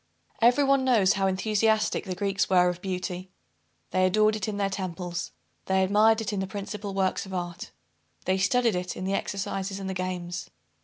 [0.41, 3.29] Every one knows how enthusiastic the Greeks were of beauty.
[3.91, 5.29] They adored it in the temples.
[5.67, 7.69] They admired it in the principal works of art.
[8.25, 10.49] They studied it in the exercises and the games.